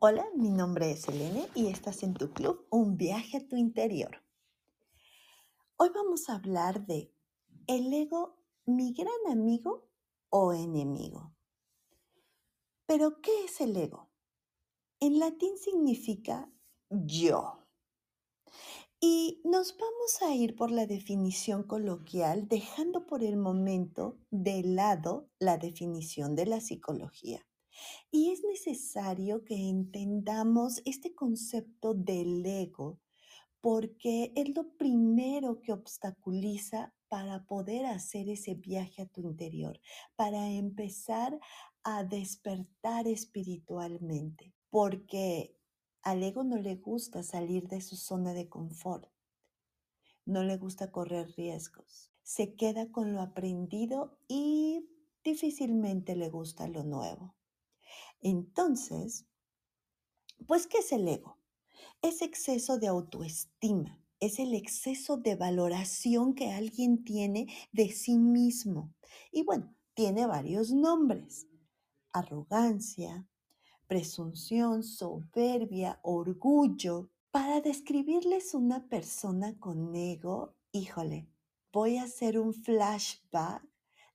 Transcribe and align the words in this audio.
Hola, 0.00 0.28
mi 0.36 0.50
nombre 0.50 0.92
es 0.92 1.08
Elene 1.08 1.48
y 1.56 1.66
estás 1.66 2.04
en 2.04 2.14
tu 2.14 2.30
club 2.32 2.64
Un 2.70 2.96
viaje 2.96 3.38
a 3.38 3.48
tu 3.48 3.56
interior. 3.56 4.22
Hoy 5.76 5.88
vamos 5.92 6.28
a 6.28 6.36
hablar 6.36 6.86
de 6.86 7.12
el 7.66 7.92
ego, 7.92 8.38
mi 8.64 8.92
gran 8.92 9.18
amigo 9.28 9.88
o 10.30 10.52
enemigo. 10.52 11.34
Pero, 12.86 13.20
¿qué 13.20 13.46
es 13.46 13.60
el 13.60 13.76
ego? 13.76 14.08
En 15.00 15.18
latín 15.18 15.58
significa 15.58 16.48
yo. 16.90 17.66
Y 19.00 19.40
nos 19.42 19.76
vamos 19.78 20.22
a 20.22 20.32
ir 20.32 20.54
por 20.54 20.70
la 20.70 20.86
definición 20.86 21.64
coloquial, 21.64 22.46
dejando 22.46 23.04
por 23.04 23.24
el 23.24 23.36
momento 23.36 24.20
de 24.30 24.62
lado 24.62 25.28
la 25.40 25.58
definición 25.58 26.36
de 26.36 26.46
la 26.46 26.60
psicología. 26.60 27.47
Y 28.10 28.30
es 28.30 28.42
necesario 28.44 29.44
que 29.44 29.68
entendamos 29.68 30.82
este 30.84 31.14
concepto 31.14 31.94
del 31.94 32.44
ego 32.44 33.00
porque 33.60 34.32
es 34.36 34.54
lo 34.54 34.76
primero 34.76 35.60
que 35.60 35.72
obstaculiza 35.72 36.94
para 37.08 37.44
poder 37.46 37.86
hacer 37.86 38.28
ese 38.28 38.54
viaje 38.54 39.02
a 39.02 39.06
tu 39.06 39.22
interior, 39.22 39.80
para 40.14 40.50
empezar 40.50 41.38
a 41.82 42.04
despertar 42.04 43.08
espiritualmente, 43.08 44.54
porque 44.70 45.56
al 46.02 46.22
ego 46.22 46.44
no 46.44 46.56
le 46.56 46.76
gusta 46.76 47.22
salir 47.22 47.66
de 47.68 47.80
su 47.80 47.96
zona 47.96 48.32
de 48.32 48.48
confort, 48.48 49.10
no 50.24 50.44
le 50.44 50.56
gusta 50.58 50.92
correr 50.92 51.32
riesgos, 51.36 52.12
se 52.22 52.54
queda 52.54 52.92
con 52.92 53.14
lo 53.14 53.22
aprendido 53.22 54.18
y 54.28 54.86
difícilmente 55.24 56.14
le 56.14 56.28
gusta 56.28 56.68
lo 56.68 56.84
nuevo. 56.84 57.34
Entonces, 58.20 59.26
pues, 60.46 60.66
¿qué 60.66 60.78
es 60.78 60.92
el 60.92 61.06
ego? 61.08 61.38
Es 62.02 62.22
exceso 62.22 62.78
de 62.78 62.88
autoestima, 62.88 64.00
es 64.20 64.38
el 64.38 64.54
exceso 64.54 65.16
de 65.16 65.36
valoración 65.36 66.34
que 66.34 66.50
alguien 66.50 67.04
tiene 67.04 67.46
de 67.72 67.90
sí 67.90 68.18
mismo. 68.18 68.94
Y 69.32 69.44
bueno, 69.44 69.74
tiene 69.94 70.26
varios 70.26 70.70
nombres. 70.70 71.46
Arrogancia, 72.12 73.26
presunción, 73.86 74.82
soberbia, 74.82 76.00
orgullo. 76.02 77.10
Para 77.30 77.60
describirles 77.60 78.54
una 78.54 78.88
persona 78.88 79.58
con 79.58 79.94
ego, 79.94 80.54
híjole, 80.72 81.28
voy 81.72 81.96
a 81.96 82.04
hacer 82.04 82.38
un 82.38 82.54
flashback 82.54 83.62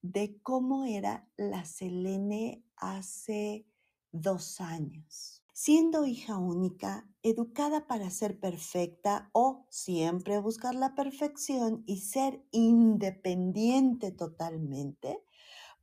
de 0.04 0.38
cómo 0.44 0.84
era 0.84 1.28
la 1.38 1.66
Selene 1.66 2.64
hace 2.76 3.66
dos 4.12 4.60
años. 4.62 5.42
Siendo 5.54 6.06
hija 6.06 6.38
única, 6.38 7.08
educada 7.22 7.88
para 7.88 8.10
ser 8.10 8.40
perfecta 8.40 9.30
o 9.34 9.66
siempre 9.70 10.40
buscar 10.40 10.76
la 10.76 10.94
perfección 10.94 11.84
y 11.86 12.02
ser 12.02 12.46
independiente 12.52 14.12
totalmente, 14.12 15.24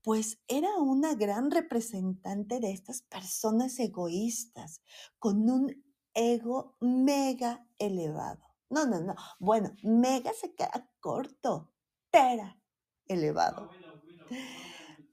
pues 0.02 0.38
era 0.48 0.76
una 0.78 1.14
gran 1.14 1.50
representante 1.50 2.60
de 2.60 2.72
estas 2.72 3.02
personas 3.02 3.78
egoístas, 3.78 4.82
con 5.18 5.48
un 5.48 5.82
ego 6.14 6.76
mega 6.80 7.66
elevado. 7.78 8.42
No, 8.68 8.86
no, 8.86 9.00
no. 9.00 9.14
Bueno, 9.38 9.72
mega 9.82 10.32
se 10.34 10.54
queda 10.54 10.90
corto, 11.00 11.72
tera 12.10 12.60
elevado. 13.06 13.70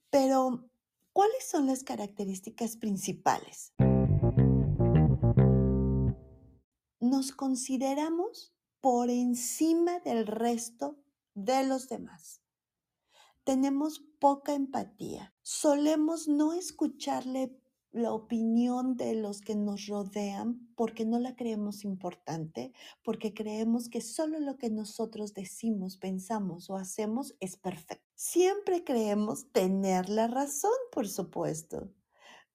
Pero 0.09 0.67
¿Cuáles 1.17 1.49
son 1.49 1.65
las 1.65 1.83
características 1.83 2.77
principales? 2.77 3.73
Nos 6.99 7.31
consideramos 7.31 8.53
por 8.81 9.09
encima 9.09 9.97
del 10.01 10.27
resto 10.27 10.99
de 11.33 11.63
los 11.63 11.89
demás. 11.89 12.43
Tenemos 13.45 13.99
poca 14.19 14.53
empatía. 14.53 15.33
Solemos 15.42 16.27
no 16.27 16.53
escucharle 16.53 17.59
la 17.92 18.13
opinión 18.13 18.95
de 18.95 19.15
los 19.15 19.42
que 19.42 19.55
nos 19.55 19.87
rodean 19.87 20.69
porque 20.75 21.03
no 21.03 21.17
la 21.17 21.36
creemos 21.36 21.83
importante, 21.83 22.73
porque 23.03 23.33
creemos 23.33 23.89
que 23.89 24.02
solo 24.02 24.39
lo 24.39 24.59
que 24.59 24.69
nosotros 24.69 25.33
decimos, 25.33 25.97
pensamos 25.97 26.69
o 26.69 26.75
hacemos 26.75 27.36
es 27.39 27.58
perfecto. 27.58 28.06
Siempre 28.20 28.83
creemos 28.83 29.52
tener 29.52 30.10
la 30.10 30.28
razón, 30.28 30.73
por 30.92 31.08
supuesto. 31.08 31.94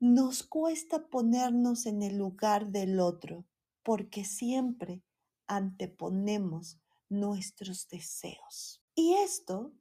Nos 0.01 0.43
cuesta 0.43 1.07
ponernos 1.07 1.87
en 1.87 2.03
el 2.03 2.19
lugar 2.19 2.73
del 2.73 2.99
otro 2.99 3.47
porque 3.85 4.25
siempre 4.25 5.05
anteponemos 5.47 6.81
nuestros 7.09 7.89
deseos. 7.89 8.83
Y 8.97 9.15
esto, 9.15 9.73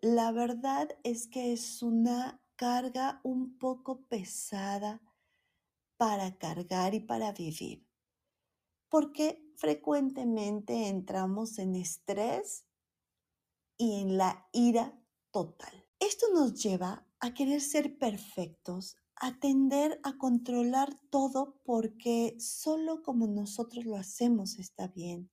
la 0.00 0.30
verdad 0.30 0.88
es 1.02 1.26
que 1.26 1.52
es 1.52 1.82
una 1.82 2.40
carga 2.54 3.20
un 3.24 3.58
poco 3.58 4.02
pesada 4.02 5.02
para 5.96 6.38
cargar 6.38 6.94
y 6.94 7.00
para 7.00 7.32
vivir, 7.32 7.84
porque 8.88 9.42
frecuentemente 9.56 10.86
entramos 10.86 11.58
en 11.58 11.74
estrés 11.74 12.64
y 13.76 14.02
en 14.02 14.16
la 14.16 14.46
ira 14.52 14.99
total. 15.30 15.86
Esto 15.98 16.26
nos 16.32 16.62
lleva 16.62 17.06
a 17.20 17.34
querer 17.34 17.60
ser 17.60 17.98
perfectos, 17.98 18.96
a 19.16 19.38
tender 19.38 20.00
a 20.02 20.16
controlar 20.16 20.98
todo 21.10 21.60
porque 21.64 22.36
solo 22.38 23.02
como 23.02 23.26
nosotros 23.26 23.84
lo 23.84 23.96
hacemos 23.96 24.58
está 24.58 24.88
bien, 24.88 25.30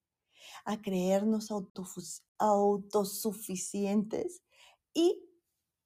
a 0.66 0.82
creernos 0.82 1.50
autosuficientes 2.38 4.44
y 4.94 5.28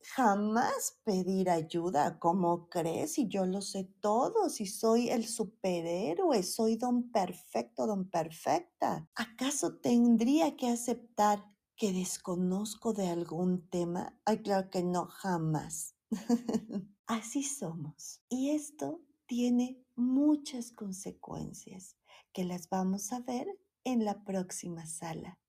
Jamás 0.04 1.00
pedir 1.04 1.50
ayuda. 1.50 2.18
¿Cómo 2.20 2.70
crees? 2.70 3.14
Si 3.14 3.28
yo 3.28 3.46
lo 3.46 3.62
sé 3.62 3.86
todo, 4.02 4.50
si 4.50 4.66
soy 4.66 5.10
el 5.10 5.28
superhéroe, 5.28 6.44
soy 6.44 6.76
don 6.76 7.12
perfecto, 7.12 7.86
don 7.86 8.10
perfecta. 8.10 9.08
¿Acaso 9.16 9.78
tendría 9.78 10.58
que 10.58 10.68
aceptar 10.68 11.46
que 11.82 11.94
desconozco 11.94 12.94
de 12.94 13.08
algún 13.08 13.68
tema? 13.68 14.16
Ay, 14.24 14.44
claro 14.44 14.70
que 14.70 14.84
no, 14.84 15.08
jamás. 15.08 15.96
Así 17.08 17.42
somos. 17.42 18.22
Y 18.30 18.52
esto 18.52 19.02
tiene 19.26 19.84
muchas 19.96 20.72
consecuencias 20.72 21.98
que 22.34 22.44
las 22.44 22.70
vamos 22.70 23.12
a 23.12 23.22
ver 23.22 23.48
en 23.84 24.06
la 24.06 24.24
próxima 24.24 24.86
sala. 24.86 25.40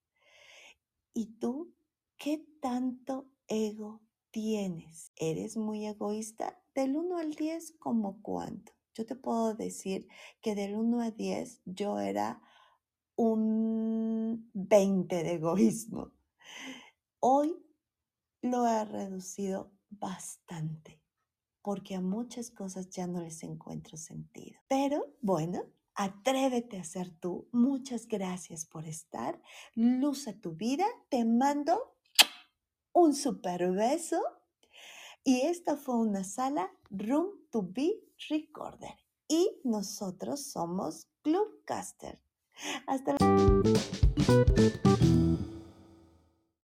¿Y 1.13 1.35
tú 1.39 1.75
qué 2.17 2.43
tanto 2.63 3.29
ego 3.47 4.01
tienes. 4.31 5.13
¿Eres 5.17 5.59
muy 5.59 5.85
egoísta? 5.85 6.59
Del 6.75 6.97
1 6.97 7.19
al 7.19 7.35
10, 7.35 7.73
¿como 7.79 8.23
cuánto? 8.23 8.73
Yo 8.95 9.05
te 9.05 9.17
puedo 9.17 9.53
decir 9.53 10.09
que 10.41 10.55
del 10.55 10.77
1 10.77 11.03
a 11.03 11.11
10 11.11 11.61
yo 11.67 11.99
era 11.99 12.41
un 13.17 14.51
20 14.55 15.25
de 15.25 15.35
egoísmo. 15.35 16.13
Hoy 17.21 17.57
lo 18.43 18.67
he 18.67 18.85
reducido 18.85 19.73
bastante 19.91 21.03
porque 21.63 21.95
a 21.95 22.01
muchas 22.01 22.51
cosas 22.51 22.91
ya 22.91 23.07
no 23.07 23.21
les 23.23 23.43
encuentro 23.45 23.97
sentido. 23.97 24.61
Pero 24.69 25.15
bueno, 25.21 25.63
atrévete 25.95 26.79
a 26.79 26.85
ser 26.85 27.11
tú. 27.11 27.49
Muchas 27.53 28.07
gracias 28.09 28.67
por 28.67 28.87
estar. 28.87 29.41
Luz 29.75 30.29
a 30.29 30.39
tu 30.39 30.55
vida. 30.57 30.85
Te 31.09 31.25
mando 31.25 31.97
un 32.93 33.15
super 33.15 33.71
beso. 33.71 34.21
Y 35.25 35.43
esta 35.43 35.77
fue 35.77 35.97
una 35.97 36.25
sala 36.25 36.69
Room 36.91 37.29
to 37.51 37.63
Be 37.63 37.93
Recorder. 38.29 38.99
Y 39.29 39.61
nosotros 39.63 40.45
somos 40.51 41.09
Clubcaster. 41.23 42.21
Hasta 42.87 43.17
luego. 43.19 43.63